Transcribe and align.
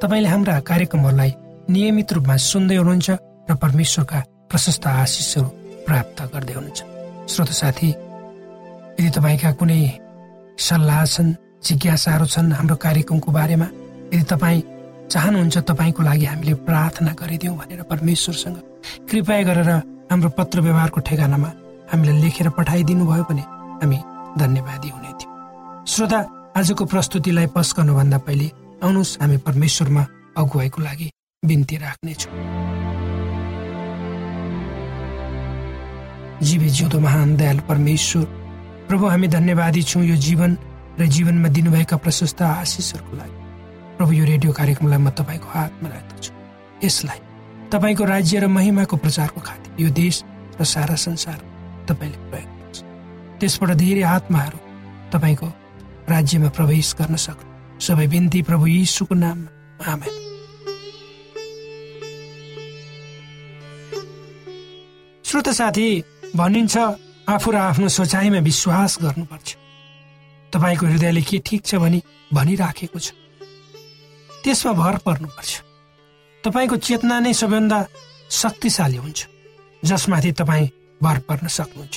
तपाईँले 0.00 0.28
हाम्रा 0.28 0.54
कार्यक्रमहरूलाई 0.60 1.30
नियमित 1.72 2.12
रूपमा 2.12 2.36
सुन्दै 2.36 2.76
हुनुहुन्छ 2.76 3.08
र 3.48 3.52
परमेश्वरका 3.56 4.18
प्रशस्त 4.50 4.86
आशिषहरू 4.86 5.48
प्राप्त 5.86 6.18
गर्दै 6.34 6.54
हुनुहुन्छ। 6.56 6.80
श्रोत 7.32 7.50
साथी 7.60 7.88
यदि 8.98 9.10
तपाईँका 9.16 9.50
कुनै 9.60 9.80
सल्लाह 10.58 11.00
छन् 11.14 11.30
जिज्ञासाहरू 11.64 12.26
छन् 12.34 12.52
हाम्रो 12.58 12.76
कार्यक्रमको 12.76 13.30
बारेमा 13.38 13.68
यदि 14.12 14.24
तपाईँ 14.32 14.66
चाहनुहुन्छ 15.12 15.56
तपाईँको 15.70 16.02
लागि 16.02 16.24
हामीले 16.28 16.54
प्रार्थना 16.68 17.12
गरिदिउँ 17.20 17.56
भनेर 17.56 17.82
परमेश्वरसँग 17.92 18.56
कृपया 19.08 19.42
गरेर 19.48 19.70
हाम्रो 20.10 20.28
पत्र 20.38 20.56
व्यवहारको 20.60 21.00
ठेगानामा 21.08 21.50
हामीलाई 21.90 22.20
लेखेर 22.22 22.48
पठाइदिनु 22.58 23.04
भयो 23.10 23.24
भने 23.30 23.44
हामी 23.80 23.98
धन्यवादी 24.40 24.88
हुने 24.92 25.12
थियौँ 25.18 25.84
श्रोता 25.88 26.20
आजको 26.58 26.84
प्रस्तुतिलाई 26.92 27.46
पस 27.56 27.68
गर्नुभन्दा 27.76 28.18
पहिले 28.28 28.65
आउनुहोस् 28.82 29.16
हामी 29.20 29.36
परमेश्वरमा 29.40 30.02
अगुवाईको 30.36 30.82
लागि 30.82 31.08
बिन्ती 31.42 31.76
राख्नेछौँ। 31.76 32.32
जीवी 36.42 36.68
जिउँदो 36.68 36.98
महान 37.00 37.36
दयाल 37.36 37.58
परमेश्वर 37.64 38.24
प्रभु 38.88 39.06
हामी 39.06 39.28
धन्यवादी 39.28 39.82
छौँ 39.82 40.04
यो 40.04 40.16
जीवन 40.20 40.56
र 41.00 41.06
जीवनमा 41.08 41.48
दिनुभएका 41.48 41.96
प्रशस्त 41.96 42.42
आशिषहरूको 42.42 43.16
लागि। 43.16 43.36
प्रभु 43.96 44.12
यो 44.12 44.24
रेडियो 44.24 44.52
कार्यक्रमलाई 44.52 44.98
म 45.00 45.10
तपाईँको 45.10 45.48
हातमा 45.48 45.88
राख्दछु। 45.88 46.32
यसलाई 46.84 47.20
तपाईँको 47.72 48.04
राज्य 48.04 48.40
र 48.40 48.46
महिमाको 48.52 48.96
प्रचारको 48.96 49.40
खातिर 49.40 49.80
यो 49.80 49.88
देश 49.88 50.24
र 50.60 50.64
सारा 50.64 50.94
संसार 51.00 51.40
तपाईँले 51.88 52.18
प्रयोग 52.28 52.52
गर्छ। 52.60 52.76
त्यसबाट 53.40 53.70
धेरै 53.80 54.02
आत्माहरू 54.04 54.58
तपाईँको 55.16 55.48
राज्यमा 56.12 56.48
प्रवेश 56.52 56.94
गर्न 57.00 57.16
सक्नु 57.16 57.55
सबै 57.80 58.06
बिन्ती 58.06 58.42
प्रभु 58.42 58.66
यीशुको 58.66 59.14
नाम 59.14 59.38
आमेन 59.86 60.14
श्रोत 65.24 65.48
साथी 65.48 65.88
भनिन्छ 66.36 66.76
आफू 67.28 67.50
र 67.50 67.56
आफ्नो 67.56 67.88
सोचाइमा 67.88 68.38
विश्वास 68.38 68.98
गर्नुपर्छ। 69.02 69.48
तपाईँको 70.52 70.86
हृदयले 70.86 71.22
के 71.22 71.38
ठिक 71.42 71.60
छ 71.66 71.74
भनी 71.74 72.02
भनिराखेको 72.32 72.98
छ। 72.98 73.12
त्यसमा 74.44 74.72
भर 74.72 74.96
पर्नुपर्छ। 75.06 75.52
तपाईँको 76.44 76.76
चेतना 76.78 77.16
नै 77.20 77.32
सबैभन्दा 77.34 77.78
शक्तिशाली 78.30 78.96
हुन्छ। 78.96 79.20
जसमाथि 79.82 80.32
तपाईँ 80.32 80.72
भर 81.02 81.18
पर्न 81.28 81.46
सक्नुहुन्छ। 81.46 81.94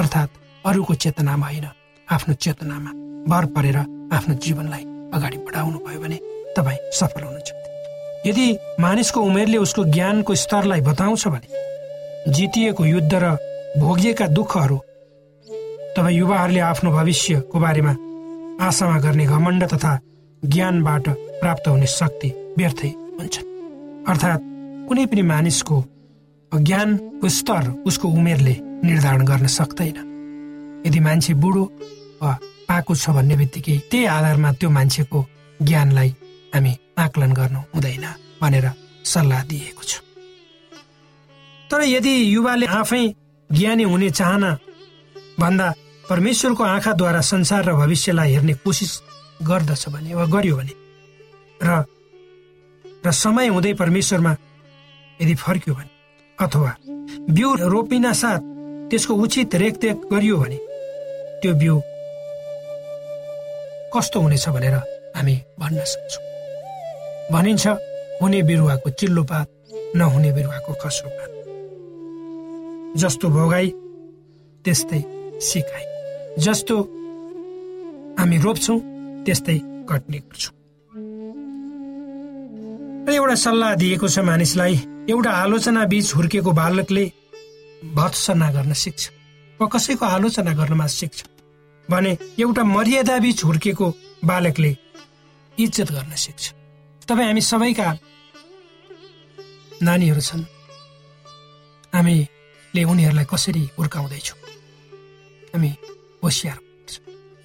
अर्थात् 0.00 0.38
अरूको 0.66 0.94
चेतनामा 0.94 1.46
होइन 1.46 1.66
आफ्नो 2.08 2.34
चेतनामा 2.34 2.90
भर 3.26 3.44
परेर 3.54 3.78
आफ्नो 4.14 4.34
जीवनलाई 4.34 4.84
अगाडि 5.14 5.38
बढाउनु 5.46 5.78
भयो 5.86 6.00
भने 6.00 6.18
तपाईँ 6.56 6.78
सफल 6.92 7.22
हुनुहुन्छ। 7.22 7.50
यदि 8.26 8.46
मानिसको 8.80 9.20
उमेरले 9.20 9.56
उसको 9.56 9.84
ज्ञानको 9.84 10.34
स्तरलाई 10.34 10.80
बताउँछ 10.80 11.26
भने 11.28 12.32
जितिएको 12.32 12.84
युद्ध 12.84 13.14
र 13.14 13.36
भोगिएका 13.78 14.26
दुःखहरू 14.28 14.78
तपाईँ 15.96 16.16
युवाहरूले 16.16 16.60
आफ्नो 16.60 16.90
भविष्यको 16.92 17.58
बारेमा 17.60 17.92
आशामा 18.66 18.98
गर्ने 19.00 19.24
घमण्ड 19.26 19.64
तथा 19.72 19.92
ज्ञानबाट 20.42 21.08
प्राप्त 21.40 21.68
हुने 21.68 21.86
शक्ति 21.86 22.28
व्यर्थै 22.58 22.88
हुन्छन् 23.18 23.46
अर्थात् 24.10 24.42
कुनै 24.88 25.06
पनि 25.06 25.22
मानिसको 25.22 25.76
ज्ञानको 26.52 27.28
स्तर 27.28 27.64
उसको 27.86 28.08
उमेरले 28.08 28.54
निर्धारण 28.84 29.24
गर्न 29.26 29.46
सक्दैन। 29.46 29.96
यदि 30.86 31.00
मान्छे 31.00 31.34
बुढो 31.34 31.64
वा 32.22 32.30
पाएको 32.68 32.94
छ 32.94 33.10
भन्ने 33.16 33.36
बित्तिकै 33.36 33.76
त्यही 33.90 34.04
आधारमा 34.16 34.52
त्यो 34.60 34.70
मान्छेको 34.70 35.18
ज्ञानलाई 35.62 36.10
हामी 36.54 36.72
आकलन 36.98 37.32
गर्नु 37.32 37.60
हुँदैन 37.74 38.06
भनेर 38.40 38.66
सल्लाह 39.04 39.42
दिएको 39.50 39.82
छ। 39.82 39.92
तर 41.70 41.80
यदि 41.84 42.12
युवाले 42.34 42.66
आफै 42.80 43.02
ज्ञानी 43.50 43.82
हुने 43.82 44.10
चाहना 44.10 44.50
भन्दा 45.40 45.66
परमेश्वरको 46.10 46.62
आँखाद्वारा 46.64 47.20
संसार 47.32 47.64
र 47.64 47.72
भविष्यलाई 47.74 48.32
हेर्ने 48.32 48.54
कोसिस 48.64 48.92
गर्दछ 49.42 49.88
भने 49.88 50.14
वा 50.14 50.24
गर्यो 50.34 50.56
भने 50.56 50.74
र 51.62 51.84
र 53.04 53.12
समय 53.12 53.46
हुँदै 53.48 53.72
परमेश्वरमा 53.74 54.32
यदि 55.20 55.34
फर्क्यो 55.34 55.74
भने 55.74 55.92
अथवा 56.38 56.72
बिउ 57.30 57.54
रोपिना 57.74 58.12
साथ 58.12 58.40
त्यसको 58.90 59.14
उचित 59.14 59.54
रेखदेख 59.54 59.96
गरियो 60.12 60.36
भने 60.36 60.58
त्यो 61.40 61.54
बिउ 61.54 61.80
कस्तो 63.94 64.20
हुनेछ 64.20 64.48
भनेर 64.48 64.74
हामी 65.16 65.34
भन्न 65.60 65.84
सक्छौँ। 65.92 66.24
भनिन्छ 67.32 67.66
हुने 68.20 68.42
बिरुवाको 68.42 68.88
चिल्लो 68.90 69.22
पात 69.24 69.48
नहुने 69.96 70.30
बिरुवाको 70.32 70.72
खस्रो 70.82 71.10
पात। 71.16 71.30
जस्तो 73.00 73.26
भोगाई 73.28 73.68
त्यस्तै 74.64 75.00
सिकाइ 75.40 75.84
जस्तो 76.44 76.76
हामी 78.18 78.36
रोप्छौँ 78.44 78.78
त्यस्तै 79.24 79.58
कट्ने 79.90 80.18
गर्छौँ। 80.18 80.54
एउटा 83.08 83.36
सल्लाह 83.44 83.74
दिएको 83.74 84.08
छ 84.08 84.18
मानिसलाई 84.28 84.74
एउटा 85.10 85.30
आलोचना 85.42 85.84
बीच 85.92 86.06
हुर्केको 86.16 86.50
बालकले 86.52 87.04
भत्सना 87.96 88.48
गर्न 88.52 88.72
सिक्छ। 88.84 89.02
वा 89.60 89.66
कसैको 89.72 90.04
आलोचना 90.06 90.52
गर्नमा 90.52 90.86
सिक्छ। 90.92 91.18
भने 91.90 92.16
एउटा 92.40 92.62
मर्यादा 92.64 93.18
बिच 93.18 93.44
हुर्केको 93.44 93.86
बालकले 94.24 94.76
इज्जत 95.58 95.88
गर्न 95.92 96.14
सिक्छ। 96.16 96.42
तपाईँ 97.08 97.26
हामी 97.26 97.40
सबैका 97.40 97.88
नानीहरू 99.82 100.20
छन्। 100.20 100.44
हामीले 101.94 102.82
उनीहरूलाई 102.84 103.26
कसरी 103.32 103.62
हुर्काउँदैछौँ? 103.78 104.38
हामी 105.54 105.70
होसियार 106.24 106.58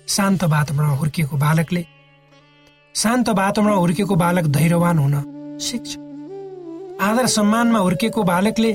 शान्त 0.07 0.43
वातावरणमा 0.43 0.95
हुर्किएको 0.97 1.35
बालकले 1.37 1.83
शान्त 2.95 3.29
वातावरणमा 3.29 3.75
हुर्किएको 3.75 4.15
बालक 4.15 4.45
धैर्यवान 4.51 4.97
हुन 4.99 5.15
सिक्छ। 5.59 5.89
आदर 7.01 7.25
सम्मानमा 7.27 7.79
हुर्किएको 7.79 8.23
बालकले 8.23 8.71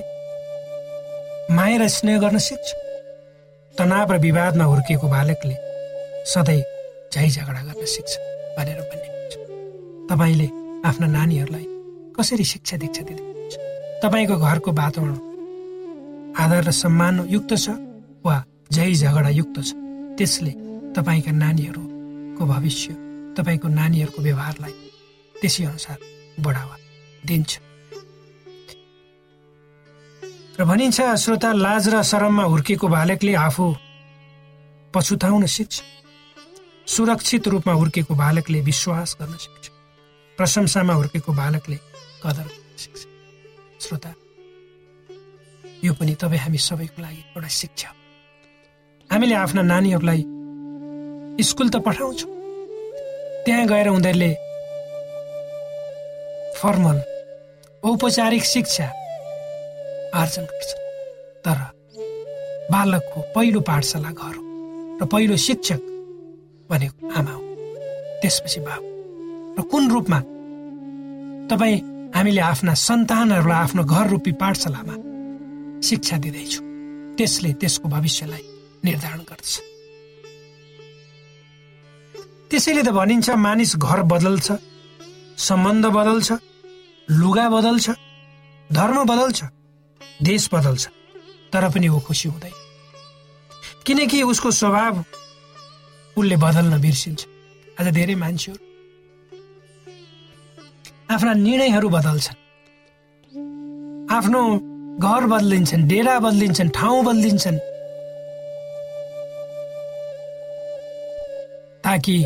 माया 1.56 1.76
र 1.78 1.88
स्नेह 1.88 2.18
गर्न 2.18 2.38
सिक्छ। 2.40 2.66
तनाव 3.78 4.12
र 4.12 4.18
विवादमा 4.18 4.64
हुर्किएको 4.64 5.06
बालकले 5.08 5.56
सधैँ 6.32 6.62
झै 7.14 7.28
झगडा 7.36 7.60
गर्न 7.66 7.84
सिक्छ 7.94 8.12
भनेर 8.58 8.80
भन्ने 8.90 9.08
तपाईँले 10.10 10.48
आफ्ना 10.88 11.06
नानीहरूलाई 11.16 11.66
कसरी 12.16 12.44
शिक्षा 12.52 12.76
दीक्षा 12.82 13.02
दिँदै 13.08 13.26
तपाईँको 14.02 14.36
घरको 14.36 14.70
वातावरण 14.80 15.16
आदर 16.42 16.62
र 16.68 16.70
सम्मान 16.82 17.14
युक्त 17.30 17.54
छ 17.64 17.68
वा 18.26 18.36
झै 18.72 18.92
झगडा 18.94 19.30
युक्त 19.40 19.56
छ? 19.62 19.70
त्यसले 20.18 20.52
तपाईँका 20.96 21.32
नानीहरूको 21.44 22.42
भविष्य 22.52 22.88
तपाईँको 23.38 23.68
नानीहरूको 23.78 24.20
व्यवहारलाई 24.22 24.74
त्यसै 25.36 25.64
अनुसार 25.70 25.98
बढावा 26.42 26.76
दिन्छ। 27.26 27.67
र 30.58 30.64
भनिन्छ 30.66 31.00
श्रोता 31.22 31.52
लाज 31.54 31.88
र 31.88 32.02
शरममा 32.02 32.44
हुर्केको 32.50 32.86
बालकले 32.90 33.34
आफू 33.38 33.66
पछुताउन 34.94 35.46
सिक्छ। 35.46 35.74
सुरक्षित 36.86 37.48
रूपमा 37.48 37.72
हुर्केको 37.78 38.14
बालकले 38.14 38.60
विश्वास 38.60 39.16
गर्न 39.20 39.36
सिक्छ। 39.38 39.70
प्रशंसामा 40.38 40.94
हुर्केको 40.94 41.32
बालकले 41.32 41.78
कदर 42.24 42.42
गर्न 42.42 42.76
सिक्छ। 42.76 42.98
श्रोता 43.78 44.10
यो 45.84 45.94
पनि 45.94 46.14
तपाईँ 46.18 46.42
हामी 46.42 46.58
सबैको 46.58 47.02
लागि 47.02 47.22
एउटा 47.38 47.48
शिक्षा 47.60 47.88
हामीले 49.10 49.34
आफ्ना 49.38 49.62
नानीहरूलाई 49.62 50.22
स्कुल 51.38 51.68
त 51.70 51.76
पठाउँछौँ। 51.86 52.30
त्यहाँ 53.46 53.66
गएर 53.70 53.88
उनीहरूले 53.94 54.32
फर्मल 56.58 56.98
औपचारिक 57.86 58.44
शिक्षा 58.44 58.86
आर्जन 60.14 60.44
गर्छ। 60.44 60.70
तर 61.44 61.58
बालकको 62.72 63.20
पहिलो 63.34 63.60
पाठशाला 63.60 64.10
घर 64.10 64.34
हो 64.36 64.42
र 65.02 65.06
पहिलो 65.06 65.36
शिक्षक 65.36 65.80
भनेको 66.70 67.10
आमा 67.10 67.32
हो। 67.32 67.42
त्यसपछि 68.22 68.60
बाबु। 68.60 68.86
र 69.58 69.62
कुन 69.62 69.90
रूपमा? 69.90 70.20
तपाईँ 71.50 71.76
हामीले 72.14 72.40
आफ्ना 72.40 72.74
सन्तानहरूलाई 72.74 73.58
आफ्नो 73.58 73.82
घर 73.84 74.06
रूपी 74.08 74.32
पाठशालामा 74.32 74.94
शिक्षा 75.80 76.16
दिँदैछु। 76.18 76.60
त्यसले 77.16 77.52
त्यसको 77.52 77.88
भविष्यलाई 77.88 78.44
निर्धारण 78.84 79.20
गर्दछ। 79.28 79.54
त्यसैले 82.50 82.82
त 82.82 82.88
भनिन्छ 82.88 83.28
मानिस 83.30 83.76
घर 83.76 84.02
बदल्छ 84.02 84.48
सम्बन्ध 85.38 85.86
बदल्छ 85.86 86.28
लुगा 87.10 87.46
बदल्छ 87.48 87.86
धर्म 88.72 89.04
बदल्छ। 89.04 89.40
देश 90.22 90.48
बदल्छ 90.52 90.86
तर 91.52 91.68
पनि 91.70 91.88
ऊ 91.88 91.98
खुसी 92.00 92.28
हुँदैन। 92.28 92.54
किनकि 93.86 94.22
उसको 94.22 94.50
स्वभाव 94.50 95.04
उसले 96.16 96.36
बदल्न 96.36 96.80
बिर्सिन्छ। 96.80 97.26
आज 97.80 97.86
धेरै 97.88 98.14
मान्छेहरू 98.14 98.60
आफ्ना 101.10 101.32
निर्णयहरू 101.32 101.88
बदल्छन्। 101.88 102.36
आफ्नो 104.10 104.42
घर 104.98 105.26
बदलिन्छन् 105.26 105.88
डेरा 105.88 106.18
बदलिन्छन् 106.20 106.70
ठाउँ 106.70 107.04
बदलिन्छन् 107.04 107.58
ताकि 111.84 112.16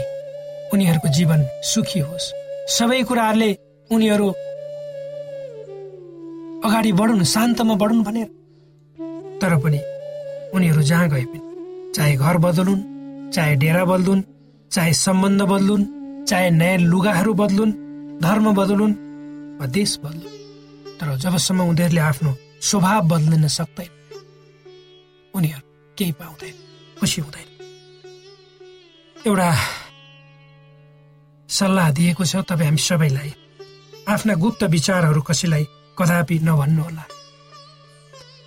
उनीहरूको 0.72 1.08
जीवन 1.08 1.40
सुखी 1.64 2.00
होस्। 2.00 2.32
सबै 2.68 3.02
कुराहरूले 3.02 3.50
उनीहरू 3.90 4.28
अगाडि 6.64 6.92
बढुन् 6.92 7.24
शान्तमा 7.24 7.74
बढुन् 7.74 8.04
भनेर। 8.04 8.28
तर 9.40 9.52
पनि 9.62 9.80
उनीहरू 10.54 10.82
जहाँ 10.90 11.08
गए 11.10 11.24
पनि 11.24 11.40
चाहे 11.94 12.14
घर 12.16 12.36
बदलुन् 12.44 12.82
चाहे 13.34 13.54
डेरा 13.62 13.84
बदलुन् 13.84 14.22
चाहे 14.70 14.92
सम्बन्ध 14.94 15.42
बदलुन् 15.42 15.84
चाहे 16.28 16.50
नयाँ 16.50 16.78
लुगाहरू 16.92 17.32
बदलुन् 17.34 17.72
धर्म 18.22 18.46
बदलुन् 18.54 18.94
वा 19.60 19.66
देश 19.66 19.98
बदलुन् 20.04 20.38
तर 20.98 21.08
जबसम्म 21.18 21.60
उनीहरूले 21.70 22.00
आफ्नो 22.00 22.30
स्वभाव 22.62 23.00
बदलिन 23.08 23.46
सक्दैन 23.58 23.90
उनीहरू 25.34 25.62
केही 25.96 26.12
पाउँदैन 26.20 26.54
खुसी 27.00 27.20
हुँदैन। 27.20 27.48
एउटा 29.26 29.48
सल्लाह 31.48 31.90
दिएको 31.98 32.24
छ 32.24 32.36
तपाईँ 32.48 32.68
हामी 32.68 32.82
सबैलाई। 32.88 33.30
आफ्ना 34.08 34.34
गुप्त 34.42 34.62
विचारहरू 34.74 35.22
कसैलाई 35.22 35.64
कदापि 35.98 36.38
नभन्नुहोला 36.38 37.04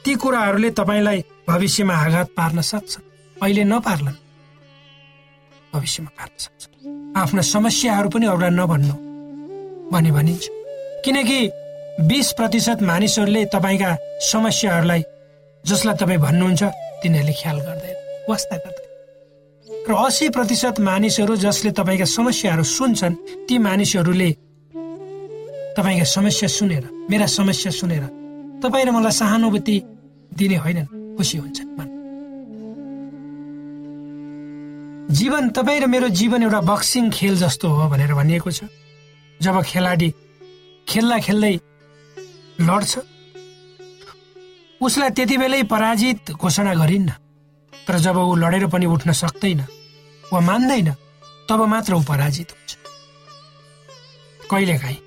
ती 0.05 0.13
कुराहरूले 0.15 0.69
तपाईँलाई 0.69 1.19
भविष्यमा 1.47 1.93
आघात 1.95 2.27
पार्न 2.37 2.61
सक्छ। 2.61 2.97
अहिले 3.41 3.63
नपार्लान्। 3.63 4.17
भविष्यमा 5.73 6.11
पार्न 6.17 6.35
सक्छ। 6.37 6.61
आफ्ना 7.17 7.41
समस्याहरू 7.41 8.09
पनि 8.09 8.25
एउटा 8.25 8.49
नभन्नु। 8.49 8.95
भनी 9.91 10.11
भनिन्छ 10.11 10.43
किनकि 11.05 11.39
बिस 12.01 12.31
प्रतिशत 12.31 12.81
मानिसहरूले 12.81 13.45
तपाईँका 13.45 13.91
समस्याहरूलाई 14.31 15.03
जसलाई 15.65 15.95
तपाईँ 15.95 16.17
भन्नुहुन्छ 16.17 16.63
तिनीहरूले 17.01 17.33
ख्याल 17.33 17.57
गर्दैन। 17.59 17.95
वास्ता 18.29 18.55
गर्दैन। 18.57 18.83
र 19.89 19.91
असी 20.05 20.29
प्रतिशत 20.29 20.79
मानिसहरू 20.79 21.35
जसले 21.35 21.71
तपाईँका 21.71 22.05
समस्याहरू 22.05 22.63
सुन्छन् 22.63 23.15
ती 23.49 23.57
मानिसहरूले 23.57 24.29
तपाईँका 25.77 26.05
समस्या 26.07 26.49
सुनेर 26.49 26.83
मेरा 27.09 27.25
समस्या 27.27 27.71
सुनेर 27.71 28.03
तपाईँ 28.63 28.85
र 28.85 28.91
मलाई 28.91 29.11
सहानुभूति 29.11 29.75
दिने 30.31 30.57
होइनन् 30.63 31.17
खुसी 31.17 31.37
हुन्छन् 31.37 31.73
जीवन 35.15 35.43
तपाईँ 35.55 35.79
र 35.79 35.85
मेरो 35.87 36.07
जीवन 36.09 36.43
एउटा 36.43 36.59
बक्सिङ 36.61 37.09
खेल 37.11 37.35
जस्तो 37.37 37.67
हो 37.69 37.89
भनेर 37.89 38.13
भनिएको 38.13 38.51
छ। 38.51 38.63
जब 39.39 39.55
खेलाडी 39.63 40.09
खेल्दा 40.87 41.17
खेल्दै 41.19 41.53
लड्छ 42.61 42.93
उसलाई 44.81 45.09
त्यति 45.09 45.37
बेलै 45.37 45.61
पराजित 45.69 46.31
घोषणा 46.33 46.73
गरिन्न। 46.73 47.09
तर 47.73 47.95
जब 47.99 48.17
ऊ 48.17 48.35
लडेर 48.35 48.65
पनि 48.67 48.85
उठ्न 48.85 49.11
सक्दैन 49.13 49.61
वा 50.33 50.39
मान्दैन 50.39 50.89
तब 51.49 51.59
मात्र 51.69 51.93
ऊ 51.95 52.01
पराजित 52.03 52.49
हुन्छ। 52.51 52.71
कहिलेकाहीँ 54.51 54.99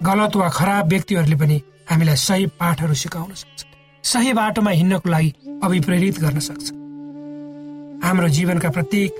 गलत 0.00 0.36
वा 0.36 0.48
खराब 0.48 0.88
व्यक्तिहरूले 0.88 1.36
पनि 1.36 1.56
हामीलाई 1.90 2.16
सही 2.16 2.46
पाठहरू 2.60 2.94
सिकाउन 2.94 3.34
सक्छ। 3.34 3.64
सही 4.04 4.32
बाटोमा 4.32 4.70
हिँड्नको 4.70 5.08
लागि 5.10 5.30
अभिप्रेरित 5.64 6.18
गर्न 6.20 6.38
सक्छ। 6.38 6.66
हाम्रो 8.04 8.28
जीवनका 8.28 8.70
प्रत्येक 8.70 9.12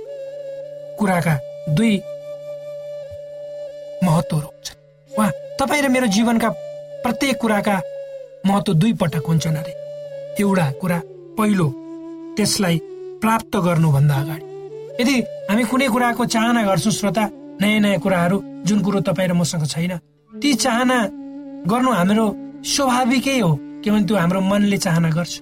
कुराका 0.98 1.34
दुई 1.74 1.94
महत्वहरू 4.04 4.46
हुन्छन् 4.46 4.78
वा 5.10 5.26
तपाईँ 5.60 5.82
र 5.82 5.88
मेरो 5.88 6.06
जीवनका 6.16 6.48
प्रत्येक 7.04 7.36
कुराका 7.40 7.80
महत्व 8.46 8.72
दुई 8.74 8.92
पटक 9.00 9.26
हुन्छन् 9.26 9.56
अरे 9.56 9.72
एउटा 10.42 10.70
कुरा 10.80 10.98
पहिलो 11.38 11.68
त्यसलाई 12.36 12.78
प्राप्त 13.22 13.56
गर्नुभन्दा 13.66 14.14
अगाडि। 14.14 14.46
यदि 15.00 15.14
हामी 15.48 15.64
कुनै 15.64 15.88
कुराको 15.88 16.24
चाहना 16.26 16.62
गर्छौँ 16.62 16.92
श्रोता 16.92 17.24
नयाँ 17.62 17.80
नयाँ 17.80 18.00
कुराहरू 18.00 18.42
जुन 18.66 18.82
कुरो 18.82 19.00
तपाईँ 19.00 19.28
र 19.28 19.32
मसँग 19.32 19.66
छैन 19.66 19.92
ती 20.42 20.54
चाहना 20.54 20.98
गर्नु 21.70 21.90
हाम्रो 21.92 22.26
स्वाभाविकै 22.66 23.38
हो 23.38 23.50
किनभने 23.82 24.04
त्यो 24.06 24.16
हाम्रो 24.16 24.40
मनले 24.40 24.78
चाहना 24.84 25.10
गर्छ 25.14 25.34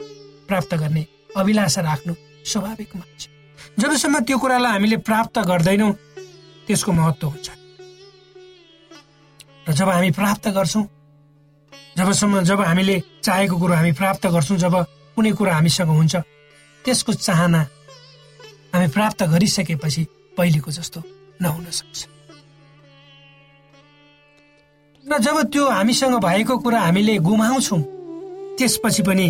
प्राप्त 0.48 0.74
गर्ने 0.82 1.02
अभिलाषा 1.36 1.80
राख्नु 1.80 2.12
स्वाभाविक 2.44 2.90
मान्छ। 2.96 3.22
जबसम्म 3.80 4.20
त्यो 4.28 4.38
कुरालाई 4.38 4.72
हामीले 4.72 4.96
प्राप्त 5.08 5.38
गर्दैनौँ 5.48 5.92
त्यसको 6.66 6.92
महत्व 6.92 7.26
हुन्छ। 7.26 7.48
र 9.68 9.72
जब 9.72 9.88
हामी 9.88 10.10
प्राप्त 10.12 10.48
गर्छौँ 10.56 10.84
जबसम्म 11.98 12.42
जब 12.44 12.60
हामीले 12.60 12.96
चाहेको 13.24 13.56
कुरो 13.58 13.74
हामी 13.74 13.92
प्राप्त 13.96 14.26
गर्छौँ 14.28 14.58
जब 14.60 14.74
कुनै 15.16 15.32
कुरो 15.32 15.50
हामीसँग 15.56 15.88
हुन्छ 15.88 16.14
त्यसको 16.84 17.12
चाहना 17.12 17.60
हामी 18.74 18.88
प्राप्त 18.92 19.22
गरिसकेपछि 19.32 20.02
पहिलेको 20.36 20.70
जस्तो 20.70 21.00
नहुन 21.40 21.64
सक्छ। 21.80 22.11
र 25.02 25.18
जब 25.18 25.42
त्यो 25.50 25.64
हामीसँग 25.68 26.14
भएको 26.22 26.56
कुरा 26.62 26.80
हामीले 26.80 27.16
गुमाउँछौँ 27.26 27.80
त्यसपछि 28.58 29.02
पनि 29.02 29.28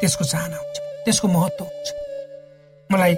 त्यसको 0.00 0.24
चाहना 0.24 0.56
हुन्छ 0.56 0.76
त्यसको 1.04 1.28
महत्व 1.28 1.64
हुन्छ। 1.64 1.88
मलाई 2.90 3.14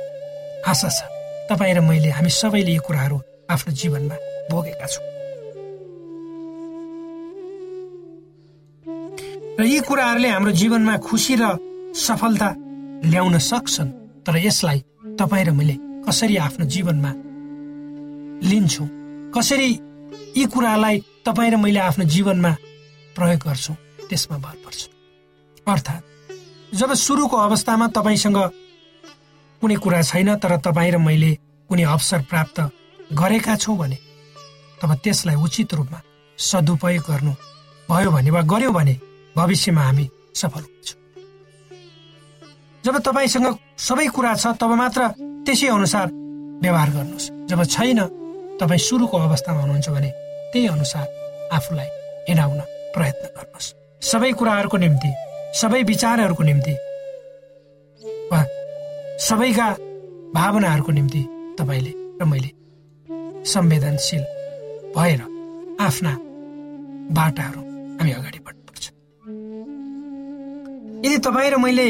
आशा 0.69 0.89
छ 0.89 1.01
तपाईँ 1.49 1.75
र 1.75 1.81
मैले 1.81 2.11
हामी 2.13 2.31
सबैले 2.31 2.73
यो 2.77 2.83
कुराहरू 2.85 3.17
आफ्नो 3.51 3.73
जीवनमा 3.73 4.17
भोगेका 4.51 4.87
छौँ। 4.87 5.05
र 9.59 9.65
यी 9.65 9.81
कुराहरूले 9.89 10.29
हाम्रो 10.29 10.53
जीवनमा 10.61 10.97
खुसी 11.09 11.35
र 11.41 11.57
सफलता 11.97 12.49
ल्याउन 13.09 13.39
सक्छन् 13.39 13.91
तर 14.29 14.37
यसलाई 14.45 14.79
तपाईँ 15.19 15.45
र 15.45 15.51
मैले 15.57 15.77
कसरी 16.05 16.37
आफ्नो 16.37 16.65
जीवनमा 16.69 17.13
लिन्छौँ 18.45 18.89
कसरी 19.33 19.71
यी 20.37 20.45
कुरालाई 20.47 20.97
तपाईँ 21.27 21.51
र 21.51 21.57
मैले 21.57 21.81
आफ्नो 21.81 22.05
जीवनमा 22.05 22.53
प्रयोग 23.17 23.41
गर्छौँ 23.47 23.77
त्यसमा 24.09 24.37
भर 24.39 24.57
पर्छ। 24.65 24.81
अर्थात् 25.67 26.05
जब 26.75 26.95
सुरुको 26.95 27.37
अवस्थामा 27.37 27.87
तपाईँसँग 27.97 28.39
कुनै 29.63 29.77
कुरा 29.77 30.03
छैन 30.03 30.35
तर 30.37 30.57
तपाईँ 30.59 30.93
र 30.93 30.97
मैले 30.99 31.33
कुनै 31.71 31.85
अवसर 31.85 32.21
प्राप्त 32.31 32.59
गरेका 33.13 33.57
छौँ 33.57 33.77
भने 33.79 33.99
तब 34.81 34.91
त्यसलाई 35.05 35.37
उचित 35.37 35.75
रूपमा 35.75 36.01
सदुपयोग 36.39 37.05
गर्नु 37.09 37.33
भयो 37.89 38.11
भने 38.11 38.31
वा 38.31 38.43
गर्यौँ 38.43 38.73
भने 38.73 38.95
भविष्यमा 39.37 39.83
हामी 39.83 40.09
सफल 40.35 40.65
हुन्छौँ। 40.65 40.99
जब 42.85 42.99
तपाईँसँग 42.99 43.47
सबै 43.79 44.07
कुरा 44.07 44.35
छ 44.35 44.47
तब 44.59 44.71
मात्र 44.75 45.01
त्यसै 45.47 45.69
अनुसार 45.69 46.07
व्यवहार 46.63 46.91
गर्नुहोस्। 46.91 47.31
जब 47.51 47.61
छैन 47.65 48.01
तपाईँ 48.63 48.79
सुरुको 48.79 49.17
अवस्थामा 49.19 49.61
हुनुहुन्छ 49.61 49.89
भने 49.91 50.11
त्यही 50.53 50.67
अनुसार 50.77 51.07
आफूलाई 51.53 51.89
हिँडाउन 52.29 52.61
प्रयत्न 52.95 53.25
गर्नुहोस्। 53.37 53.69
सबै 54.03 54.31
कुराहरूको 54.39 54.77
निम्ति 54.85 55.11
सबै 55.61 55.83
विचारहरूको 55.91 56.43
निम्ति 56.43 56.75
वा 58.31 58.41
सबैका 59.29 59.69
भावनाहरूको 60.35 60.93
निम्ति 60.93 61.23
तपाईँले 61.59 61.93
र 62.21 62.25
मैले 62.31 62.51
संवेदनशील 63.53 64.25
भएर 64.97 65.21
आफ्ना 65.83 66.13
बाटाहरू 67.19 67.61
हामी 67.99 68.13
अगाडि 68.13 68.39
बढ्नुपर्छ। 68.47 68.85
यदि 71.07 71.19
तपाईँ 71.27 71.51
र 71.51 71.57
मैले 71.67 71.89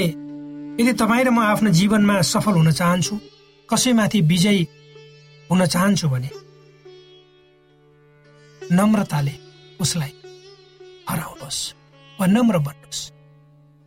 यदि 0.80 0.92
तपाईँ 1.02 1.24
र 1.24 1.30
म 1.30 1.38
आफ्नो 1.52 1.70
जीवनमा 1.70 2.20
सफल 2.32 2.54
हुन 2.60 2.70
चाहन्छु 2.72 3.14
कसैमाथि 3.68 4.20
विजयी 4.30 4.62
हुन 5.50 5.66
चाहन्छु 5.66 6.08
भने 6.08 6.30
नम्रताले 8.72 9.34
उसलाई 9.80 10.12
हराउनुहोस् 11.10 11.60
वा 12.18 12.26
नम्र 12.26 12.58
बन्नुहोस्। 12.66 13.00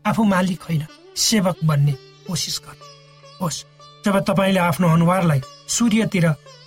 आफू 0.06 0.24
मालिक 0.24 0.62
होइन 0.62 0.84
सेवक 1.18 1.58
बन्ने 1.64 1.94
कोसिस 2.28 2.58
गर्नुहोस् 2.66 3.64
जब 4.06 4.16
तपाईँले 4.30 4.60
आफ्नो 4.60 4.88
अनुहारलाई 4.96 5.42
सूर्यतिर 5.68 6.26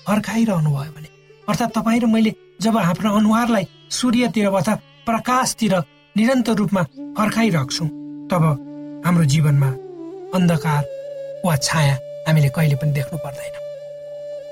फर्काइरहनु 0.09 0.71
भयो 0.71 0.93
भने 0.97 1.09
अर्थात् 1.49 1.75
तपाईँ 1.75 2.01
र 2.01 2.07
मैले 2.07 2.33
जब 2.61 2.77
आफ्नो 2.79 3.17
अनुहारलाई 3.17 3.65
सूर्यतिर 3.91 4.47
अथवा 4.51 4.75
प्रकाशतिर 5.07 5.75
निरन्तर 6.17 6.55
रूपमा 6.61 6.83
फर्काइराख्छौँ 7.19 7.89
तब 8.31 8.45
हाम्रो 9.07 9.25
जीवनमा 9.33 9.71
अन्धकार 10.37 10.83
वा 11.45 11.57
छाया 11.57 11.95
हामीले 12.27 12.49
कहिले 12.57 12.77
पनि 12.83 12.93
देख्नु 12.93 13.19
पर्दैन। 13.25 13.55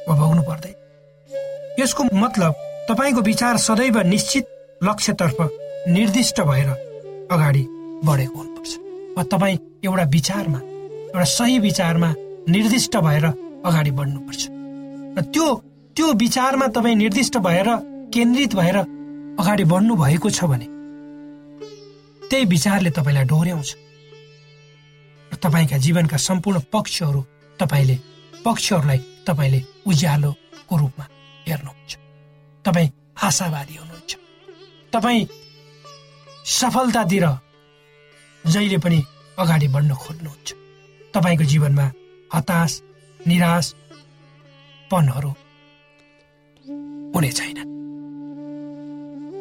वा 0.09 0.15
भोग्नु 0.17 0.43
पर्दैन। 0.43 0.75
यसको 1.81 2.03
मतलब 2.15 2.55
तपाईँको 2.89 3.21
विचार 3.21 3.57
सदैव 3.59 3.99
निश्चित 4.07 4.45
लक्ष्यतर्फ 4.83 5.37
निर्दिष्ट 5.89 6.41
भएर 6.41 6.69
अगाडि 7.33 7.63
बढेको 8.05 8.39
हुनुपर्छ। 8.39 8.73
वा 9.17 9.23
तपाईँ 9.33 9.59
एउटा 9.85 10.05
विचारमा 10.07 10.59
एउटा 10.59 11.25
सही 11.25 11.59
विचारमा 11.59 12.13
निर्दिष्ट 12.49 12.97
भएर 12.97 13.25
अगाडि 13.27 13.91
बढ्नुपर्छ। 13.91 14.47
र 15.19 15.23
त्यो 15.35 15.47
त्यो 15.97 16.13
विचारमा 16.15 16.67
तपाईँ 16.77 16.95
निर्दिष्ट 16.95 17.37
भएर 17.43 17.69
केन्द्रित 18.15 18.55
भएर 18.55 18.77
अगाडि 19.41 19.65
बढ्नु 19.65 19.95
भएको 19.97 20.31
छ 20.31 20.45
भने 20.45 20.67
त्यही 22.31 22.45
विचारले 22.47 22.91
तपाईँलाई 22.91 23.25
डोर्याउँछ। 23.25 23.71
र 25.31 25.35
तपाईँका 25.43 25.77
जीवनका 25.77 26.17
सम्पूर्ण 26.17 26.61
पक्षहरू 26.73 27.21
तपाईँले 27.59 27.97
पक्षहरूलाई 28.45 28.99
तपाईँले 29.27 29.61
उज्यालोको 29.87 30.75
रूपमा 30.77 31.05
हेर्नुहुन्छ। 31.47 32.06
तपाईँ 32.67 32.91
आशावादी 33.23 33.77
हुनुहुन्छ। 33.77 34.13
तपाईँ 34.93 35.27
सफलतातिर 36.59 37.27
जहिले 38.45 38.79
पनि 38.85 38.99
अगाडि 39.39 39.69
बढ्न 39.75 39.95
खोज्नुहुन्छ। 39.95 40.49
तपाईँको 41.15 41.45
जीवनमा 41.53 41.87
हताश 42.35 42.73
निराशपनहरू 43.21 45.33
हुने 47.15 47.31
छैन। 47.39 47.59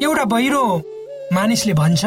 एउटा 0.04 0.26
बहिरो 0.34 0.62
मानिसले 1.34 1.74
भन्छ 1.74 2.06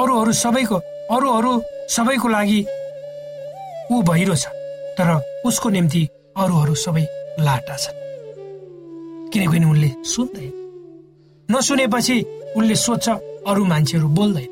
अरूहरू 0.00 0.32
सबैको 0.42 0.76
अरूहरू 1.14 1.52
सबैको 1.96 2.28
लागि 2.28 2.60
ऊ 3.92 3.94
बहिरो 4.08 4.34
छ 4.36 4.44
तर 4.96 5.08
उसको 5.46 5.68
निम्ति 5.76 6.02
अरूहरू 6.36 6.74
सबै 6.84 7.04
लाटा 7.40 7.76
छन्। 7.76 8.05
किनकि 9.36 9.64
उनले? 9.64 9.90
सुन्दैन। 10.04 10.52
नसुनेपछि 11.50 12.16
उनले 12.56 12.74
सोध्छ 12.74 13.08
अरू 13.44 13.64
मान्छेहरू 13.64 14.08
बोल्दैन। 14.08 14.50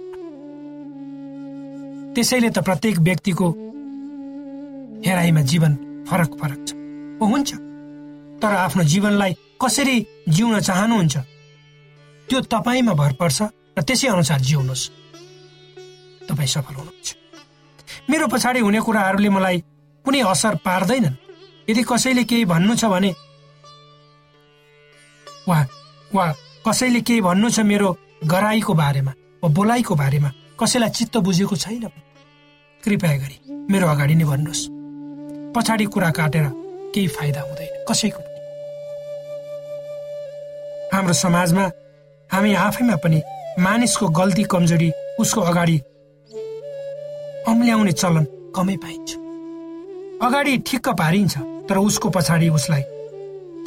त्यसैले 2.15 2.51
त 2.51 2.59
प्रत्येक 2.59 2.99
व्यक्तिको 2.99 3.47
हेराइमा 5.07 5.41
जीवन 5.41 5.73
फरक 6.09 6.31
फरक 6.37 6.61
छ। 6.69 6.71
हुन्छ। 7.21 7.51
तर 8.43 8.53
आफ्नो 8.69 8.83
जीवनलाई 8.85 9.33
कसरी 9.57 9.97
जिउन 10.29 10.61
चाहनुहुन्छ 10.61 11.17
त्यो 12.29 12.41
तपाईँमा 12.41 12.93
भर 12.93 13.13
पर्छ 13.17 13.39
र 13.79 13.81
त्यसै 13.81 14.09
अनुसार 14.09 14.41
जिउनुहोस्। 14.41 14.91
तपाईँ 16.29 16.49
सफल 16.49 16.75
हुनुहुन्छ। 16.75 17.09
मेरो 18.11 18.27
पछाडि 18.29 18.61
हुने 18.61 18.81
कुराहरूले 18.81 19.29
मलाई 19.29 19.57
कुनै 20.05 20.21
असर 20.21 20.55
पार्दैनन्। 20.61 21.17
यदि 21.71 21.83
कसैले 21.83 22.25
केही 22.25 22.45
भन्नु 22.45 22.77
छ 22.77 22.85
भने 22.85 23.24
वा 25.49 25.59
वा 26.15 26.27
कसैले 26.67 27.01
केही 27.01 27.21
भन्नु 27.21 27.51
छ 27.51 27.61
मेरो 27.71 27.97
गराईको 28.25 28.75
बारेमा 28.75 29.13
वा 29.43 29.49
बोलाइको 29.49 29.95
बारेमा 29.95 30.31
कसैलाई 30.61 30.91
चित्त 30.91 31.17
बुझेको 31.27 31.57
छैन? 31.57 31.89
कृपया 32.83 33.17
गरी 33.17 33.37
मेरो 33.71 33.87
अगाडि 33.89 34.15
नै 34.15 34.25
भन्नुहोस्। 34.25 34.63
पछाडि 35.55 35.85
कुरा 35.93 36.11
काटेर 36.11 36.47
केही 36.95 37.09
फाइदा 37.09 37.41
हुँदैन 37.41 37.85
कसैको 37.89 38.23
हाम्रो 40.95 41.13
समाजमा 41.13 41.65
हामी 42.31 42.55
आफैमा 42.55 42.97
पनि 43.05 43.21
मानिसको 43.61 44.09
गल्ती 44.09 44.45
कमजोरी 44.53 44.91
उसको 45.21 45.41
अगाडि 45.41 45.79
अम्ल्याउने 47.49 47.93
चलन 47.93 48.25
कमै 48.57 48.77
पाइन्छ। 48.85 49.11
अगाडि 50.23 50.57
ठिक्क 50.67 50.89
पारिन्छ 50.99 51.35
तर 51.69 51.77
उसको 51.79 52.11
पछाडि 52.11 52.49
उसलाई 52.49 52.83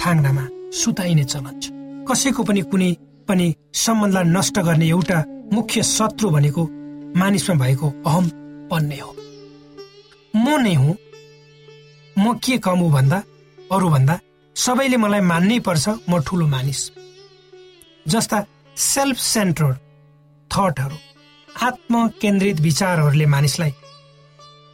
थाङ्नामा 0.02 0.46
सुताइने 0.78 1.24
चलन 1.24 1.60
छ। 1.60 1.66
कसैको 2.08 2.44
पनि 2.44 2.62
कुनै 2.72 2.92
पनि 3.28 3.46
सम्बन्धलाई 3.76 4.24
नष्ट 4.36 4.60
गर्ने 4.68 4.88
एउटा 4.88 5.24
मुख्य 5.54 5.84
शत्रु 5.84 6.30
भनेको 6.30 6.64
मानिसमा 7.20 7.56
भएको 7.64 7.88
अहम 8.06 8.26
पन्ने 8.72 9.00
हो। 9.00 9.12
म 10.36 10.46
नै 10.64 10.74
हुँ। 10.76 10.96
म 12.16 12.34
के 12.44 12.58
कम 12.58 12.80
हो 12.80 12.90
भन्दा 12.90 13.18
अरूभन्दा 13.72 14.20
सबैले 14.56 14.98
मलाई 14.98 15.22
मान्नै 15.32 15.60
पर्छ 15.68 15.86
म 16.10 16.22
ठुलो 16.26 16.48
मानिस। 16.48 16.82
जस्ता 18.06 18.46
सेल्फ 18.78 19.18
सेन्ट्रोड 19.18 19.76
थटहरू 20.52 20.98
आत्मकेन्द्रित 21.50 22.60
विचारहरूले 22.62 23.26
मानिसलाई 23.26 23.74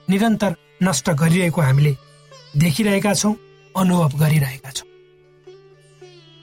निरन्तर 0.08 0.56
नष्ट 0.84 1.10
गरिरहेको 1.22 1.62
हामीले 1.62 1.94
देखिरहेका 2.58 3.14
छौँ 3.14 3.36
अनुभव 3.76 4.18
गरिरहेका 4.20 4.72
छौँ। 4.72 4.88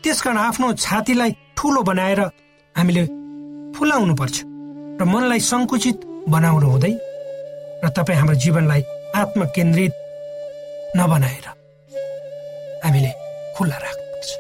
त्यसकारण 0.03 0.39
आफ्नो 0.39 0.73
छातीलाई 0.85 1.31
ठुलो 1.57 1.83
बनाएर 1.89 2.21
हामीले 2.77 3.05
फुलाउनु 3.77 4.15
पर्छ 4.21 4.37
र 5.01 5.05
मनलाई 5.13 5.41
सङ्कुचित 5.51 5.97
बनाउनु 6.35 6.67
हुँदै 6.73 6.93
र 7.85 7.89
तपाईँ 7.97 8.19
हाम्रो 8.21 8.35
जीवनलाई 8.45 8.83
आत्मकेन्द्रित 9.21 9.93
नबनाएर 10.99 11.47
हामीले 12.85 13.11
खुल्ला 13.57 13.77
राख्नुपर्छ। 13.85 14.31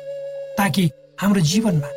ताकि 0.58 0.84
हाम्रो 1.20 1.40
जीवनमा 1.52 1.90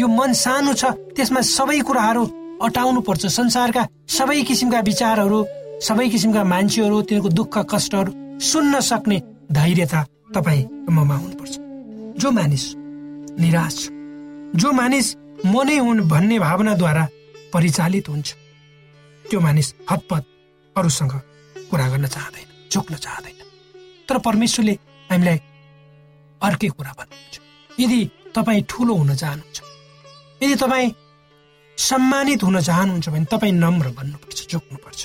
यो 0.00 0.06
मन 0.18 0.32
सानो 0.44 0.72
छ 0.80 0.84
त्यसमा 1.16 1.40
सबै 1.56 1.80
कुराहरू 1.88 2.24
अटाउनु 2.62 3.00
पर्छ 3.08 3.26
संसारका 3.38 3.82
सबै 4.16 4.40
किसिमका 4.48 4.80
विचारहरू 4.88 5.38
सबै 5.88 6.08
किसिमका 6.12 6.42
मान्छेहरू 6.52 6.96
तिनीहरूको 7.08 7.36
दुःख 7.38 7.54
कष्टहरू 7.72 8.10
सुन्न 8.40 8.80
सक्ने 8.90 9.18
धैर्यता 9.52 10.00
तपाईँ 10.34 10.68
ममा 10.90 11.16
हुनुपर्छ। 11.16 11.54
जो 12.20 12.30
मानिस 12.30 12.64
निराश। 13.40 13.76
जो 14.56 14.72
मानिस 14.72 15.06
म 15.44 15.54
नै 15.68 15.76
हुन् 15.78 16.08
भन्ने 16.08 16.38
भावनाद्वारा 16.38 17.04
परिचालित 17.52 18.08
हुन्छ 18.08 18.28
त्यो 19.24 19.40
मानिस 19.40 19.68
हतपत 19.90 20.24
अरूसँग 20.76 21.12
कुरा 21.70 21.86
गर्न 21.88 22.06
चाहँदैन 22.06 22.48
झुक्न 22.72 22.94
चाहँदैन। 22.94 23.38
तर 24.08 24.18
परमेश्वरले 24.26 24.74
हामीलाई 25.10 25.38
अर्कै 26.40 26.68
कुरा 26.76 26.92
भन्नुहुन्छ। 26.98 27.34
यदि 27.80 28.00
तपाईँ 28.36 28.62
ठुलो 28.70 28.94
हुन 28.94 29.14
चाहनुहुन्छ 29.14 29.58
यदि 30.42 30.54
तपाईँ 30.62 30.94
सम्मानित 31.78 32.42
हुन 32.42 32.60
चाहनुहुन्छ 32.60 33.08
भने 33.08 33.24
तपाईँ 33.32 33.52
नम्र 33.52 33.86
बन्नुपर्छ 33.98 34.38
झुक्नुपर्छ। 34.50 35.00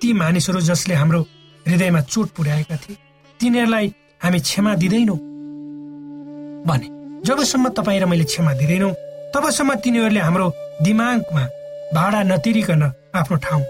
ती 0.00 0.12
मानिसहरू 0.12 0.60
जसले 0.60 0.94
हाम्रो 0.94 1.20
हृदयमा 1.66 2.00
चोट 2.12 2.28
पुर्याएका 2.36 2.76
थिए 2.76 2.96
तिनीहरूलाई 3.40 3.86
हामी 4.22 4.38
क्षमा 4.40 4.74
दिँदैनौँ 4.74 5.18
भने 6.68 6.88
जबसम्म 7.26 7.68
तपाईँ 7.76 8.00
र 8.00 8.06
मैले 8.06 8.24
क्षमा 8.24 8.52
दिँदैनौँ 8.60 8.92
तबसम्म 9.34 9.74
तिनीहरूले 9.84 10.20
हाम्रो 10.20 10.46
दिमागमा 10.84 11.44
भाडा 11.94 12.20
नतिरिकन 12.30 12.82
आफ्नो 13.18 13.36
ठाउँ 13.44 13.64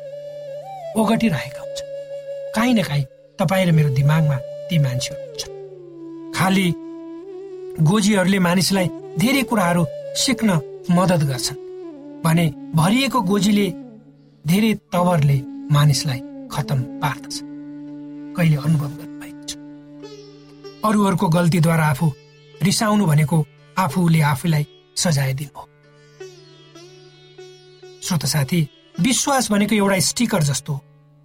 ओगटिरहेका 1.00 1.60
हुन्छ। 1.62 1.78
काहीँ 2.54 2.74
न 2.74 2.82
काहीँ 2.82 3.04
तपाईँ 3.38 3.66
र 3.66 3.72
मेरो 3.72 3.90
दिमागमा 3.94 4.36
ती 4.68 4.78
मान्छेहरू 4.84 5.22
हुन्छ 5.24 5.42
खालि 6.36 6.66
गोजीहरूले 7.88 8.38
मानिसलाई 8.48 8.88
धेरै 9.18 9.42
कुराहरू 9.50 9.82
सिक्न 10.22 10.48
मद्दत 10.90 11.22
गर्छन् 11.30 11.60
भने 12.24 12.46
भरिएको 12.74 13.20
गोजीले 13.30 13.66
धेरै 14.44 14.72
तवरले 14.92 15.36
मानिसलाई 15.72 16.20
खतम 16.52 16.78
पार्दछ। 17.02 17.34
कहिले 18.36 18.56
अनुभव 18.56 18.90
गर्नुभएको 18.98 19.42
छ? 19.48 19.52
अरूहरूको 20.86 21.26
गल्तीद्वारा 21.28 21.86
आफू 21.86 22.06
रिसाउनु 22.62 23.06
भनेको 23.06 23.44
आफूले 23.78 24.20
आफूलाई 24.22 24.66
सजाय 24.96 25.32
दिनु 25.34 25.58
हो। 25.58 25.64
श्रोत 28.02 28.24
साथी 28.26 28.60
विश्वास 29.00 29.50
भनेको 29.50 29.74
एउटा 29.74 29.98
स्टिकर 30.00 30.42
जस्तो 30.42 30.80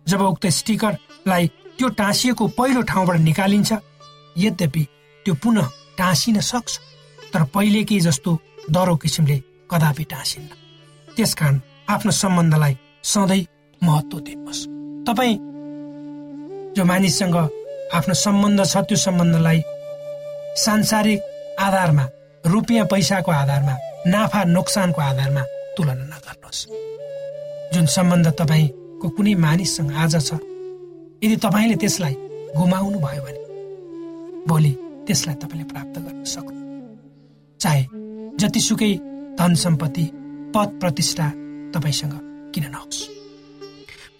जब 0.08 0.22
उक्त 0.22 0.48
स्टिकरलाई 0.60 1.48
त्यो 1.78 1.88
टाँसिएको 2.00 2.48
पहिलो 2.58 2.82
ठाउँबाट 2.82 3.17
निकालिन्छ 3.19 3.72
यद्यपि 4.38 4.84
त्यो 5.26 5.34
पुनः 5.43 5.69
टाँसिन 5.98 6.39
सक्छ 6.41 6.80
तर 7.34 7.43
पहिलेकै 7.54 8.00
जस्तो 8.00 8.32
दरो 8.72 8.96
किसिमले 8.96 9.38
कदापि 9.72 10.04
टाँसिन्न। 10.04 10.50
त्यसकारण 11.08 11.60
आफ्नो 11.89 12.12
सम्बन्धलाई 12.12 12.78
सधैँ 13.04 13.46
महत्व 13.82 14.19
दिनुहोस्। 14.19 14.62
तपाईँ 15.08 15.38
जो 16.76 16.84
मानिससँग 16.86 17.36
आफ्नो 17.93 18.13
सम्बन्ध 18.15 18.65
छ 18.65 18.78
त्यो 18.88 18.98
सम्बन्धलाई 18.98 19.60
सांसारिक 20.56 21.20
आधारमा 21.60 22.06
रुपियाँ 22.46 22.86
पैसाको 22.86 23.32
आधारमा 23.32 23.76
नाफा 24.08 24.44
नोक्सानको 24.46 25.02
आधारमा 25.02 25.42
तुलना 25.78 25.94
नगर्नुहोस्। 25.94 26.68
जुन 27.74 27.86
सम्बन्ध 27.86 28.28
तपाईँको 28.39 29.10
कुनै 29.10 29.34
मानिससँग 29.36 29.92
आज 29.94 30.16
छ 30.28 30.38
यदि 31.24 31.36
तपाईँले 31.42 31.76
त्यसलाई 31.76 32.13
गुमाउनु 32.58 33.00
भयो 33.00 33.22
भने 33.26 33.42
भोलि 34.48 34.72
त्यसलाई 35.08 35.36
तपाईँले 35.42 35.66
प्राप्त 35.72 35.96
गर्न 36.00 36.24
सक्नु। 36.24 36.62
चाहे 37.60 37.84
जतिसुकै 38.38 38.94
धन 39.39 39.54
सम्पत्ति 39.56 40.06
पद 40.54 40.70
प्रतिष्ठा 40.82 41.28
तपाईँसँग 41.74 42.13
किन 42.54 42.66
नहोस्। 42.70 43.00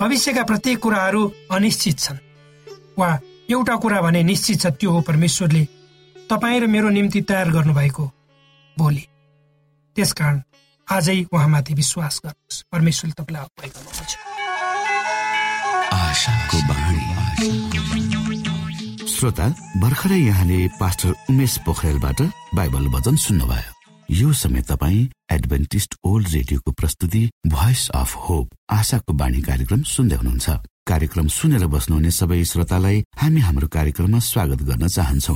भविष्यका 0.02 0.43
प्रत्येक 0.43 0.80
कुराहरू 0.80 1.22
अनिश्चित 1.52 2.00
छन्। 2.00 2.17
वा 2.98 3.10
एउटा 3.52 3.76
कुरा 3.76 4.02
भने 4.02 4.24
निश्चित 4.24 4.62
छ 4.62 4.65
त्यो 4.80 4.91
हो 4.91 5.02
परमेश्वरले 5.02 5.63
तपाईँ 6.29 6.59
र 6.59 6.67
मेरो 6.67 6.89
निम्ति 6.89 7.21
तयार 7.21 7.49
गर्नुभएको 7.51 8.03
भोलि। 8.77 9.03
त्यसकारण 9.95 10.41
आजै 10.88 11.19
उहाँमाथि 11.33 11.73
विश्वास 11.73 12.21
गर्नुहोस्। 12.25 12.63
परमेश्वरले 12.71 13.13
तपाईँलाई 13.13 13.43
अगुवाई 13.43 13.69
गर्नुहुन्छ। 13.69 14.13
श्रोता 19.13 19.47
भर्खरै 19.79 20.19
यहाँले 20.19 20.67
पास्टर 20.79 21.12
उमेश 21.29 21.53
पोखरेलबाट 21.65 22.19
बाइबल 22.55 22.86
वचन 22.95 23.15
सुन्नुभयो। 23.15 23.71
यो 24.09 24.33
समय 24.33 24.62
तपाईँ 24.62 25.09
एडभेन्टिस्ट 25.31 25.95
ओल्ड 26.03 26.27
रेडियोको 26.27 26.71
प्रस्तुति 26.71 27.23
भोइस 27.47 27.89
अफ 27.95 28.15
होप 28.29 28.47
आशाको 28.69 29.13
बाणी 29.13 29.41
कार्यक्रम 29.41 29.81
सुन्दै 29.88 30.15
हुनुहुन्छ। 30.15 30.49
कार्यक्रम 30.88 31.27
सुनेर 31.27 31.65
बस्नुहुने 31.67 32.12
सबै 32.12 32.43
श्रोतालाई 32.43 33.03
हामी 33.17 33.39
हाम्रो 33.39 33.67
कार्यक्रममा 33.67 34.19
स्वागत 34.19 34.59
गर्न 34.63 34.88
चाहन्छौ। 34.88 35.36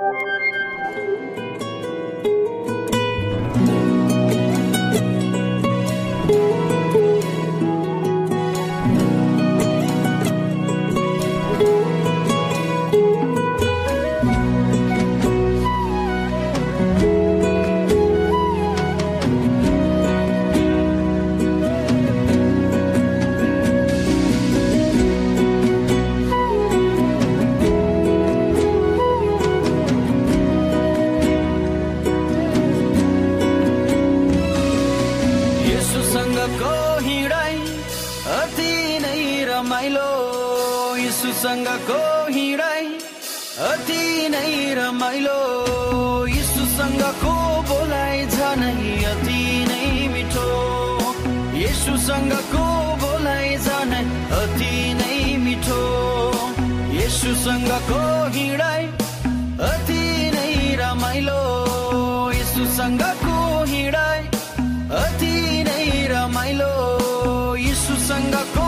Cuando 68.29 68.60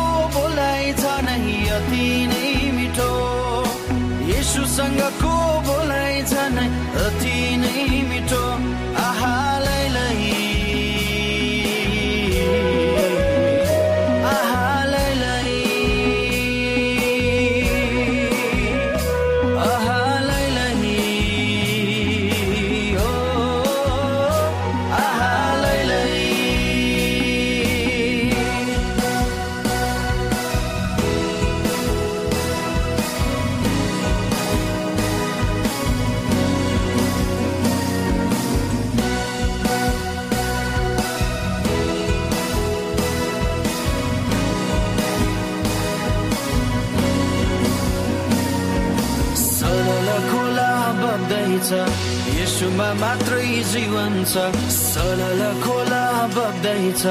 यसुमा 52.44 52.88
मात्रै 53.00 53.50
जीवन 53.72 54.14
छ 54.28 54.36
सरल 54.76 55.42
खोला 55.64 56.04
बग्दैछ 56.36 57.04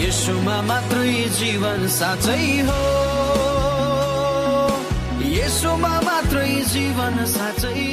यसुमा 0.00 0.56
मात्रै 0.68 1.12
जीवन 1.36 1.80
साँच्चै 1.96 2.44
हो। 2.68 2.80
यसुमा 5.36 5.92
मात्रै 6.08 6.52
जीवन 6.72 7.14
साँच्चै 7.34 7.84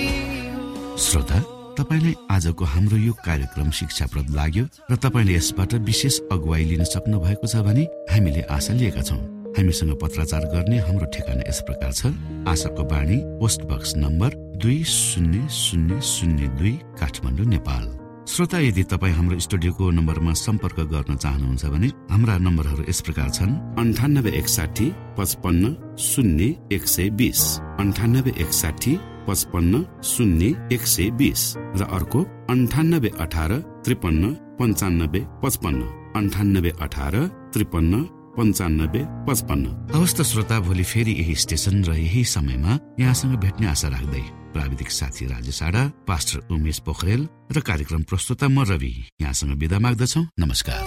श्रोता 1.08 1.39
तपाईँलाई 1.76 2.15
आजको 2.32 2.63
हाम्रो 2.73 2.97
यो 2.97 3.13
कार्यक्रम 3.28 3.69
शिक्षाप्रद 3.80 4.28
लाग्यो 4.39 4.63
र 4.88 4.95
तपाईँले 4.95 5.34
यसबाट 5.36 5.71
विशेष 5.91 6.15
अगुवाई 6.32 6.63
लिन 6.71 6.84
सक्नु 6.88 7.19
भएको 7.19 7.47
छ 7.52 7.67
भने 7.67 7.84
हामीले 8.12 8.41
आशा 8.47 8.73
लिएका 8.80 9.04
छौँ। 9.12 9.37
हामीसँग 9.58 9.91
पत्राचार 9.98 10.43
गर्ने 10.54 10.78
हाम्रो 10.80 11.06
ठेगाना 11.13 11.43
यस 11.50 11.60
प्रकार 11.67 11.91
छ। 11.91 12.13
आशाको 12.46 12.84
बाणी 12.86 13.17
पोस्ट 13.41 13.62
बक्स 13.65 13.96
नम्बर 13.98 14.30
दुई 14.62 14.84
शून्य 14.86 15.48
शून्य 15.50 16.02
शून्य 16.06 16.48
दुई 16.60 16.74
काठमाडौँ 17.00 17.46
नेपाल। 17.46 17.86
श्रोता 18.30 18.60
यदि 18.60 18.84
तपाईँ 18.91 19.13
हाम्रो 19.13 19.39
स्टुडियोको 19.39 19.89
नम्बरमा 19.98 20.34
सम्पर्क 20.38 20.80
गर्न 20.93 21.15
चाहनुहुन्छ 21.15 21.65
भने 21.74 21.88
हाम्रा 22.12 22.38
नम्बरहरू 22.38 22.84
यस 22.89 23.02
प्रकार 23.02 23.30
छन्। 23.30 23.52
अन्ठानब्बे 23.82 24.32
एकसाठी 24.38 24.88
पचपन्न 25.17 25.63
शून्य 25.98 26.43
एक 26.76 26.84
सय 26.88 27.10
बिस। 27.17 27.41
अन्ठानब्बे 27.82 28.32
एकसाठी 28.43 28.93
पचपन्न 29.28 29.74
शून्य 30.04 30.46
एक 30.74 30.84
सय 30.86 31.10
बिस। 31.17 31.41
र 31.58 31.82
अर्को 31.98 32.20
अन्ठानब्बे 32.54 33.10
अठार 33.20 33.52
त्रिपन्न 33.86 34.24
पन्चानब्बे 34.60 35.22
पचपन्न। 35.43 35.82
अन्ठानब्बे 36.15 36.72
अठार 36.82 37.15
त्रिपन्न 37.54 37.93
पन्चानब्बे 38.38 39.02
पचपन्न। 39.28 39.65
अवस्था 39.93 40.23
श्रोता 40.23 40.60
भोलि 40.60 40.84
फेरि 40.84 41.12
यही 41.12 41.36
स्टेशन 41.36 41.84
र 41.84 41.93
यही 41.97 42.23
समयमा 42.23 42.73
यहाँसँग 43.00 43.36
भेट्ने 43.36 43.67
आशा 43.67 43.88
राख्दै 43.88 44.23
प्राविधिक 44.54 44.89
साथी 44.91 45.26
राजेश 45.26 45.63
आडा 45.63 45.84
पास्टर 46.08 46.47
उमेश 46.54 46.80
पोखरेल 46.80 47.28
र 47.52 47.60
कार्यक्रम 47.60 48.04
प्रस्तुता 48.04 48.47
म 48.47 48.63
रवि 48.63 48.93
यहाँसँग 49.21 49.58
विदा 49.58 49.80
माग्दछौ। 49.80 50.21
नमस्कार। 50.39 50.84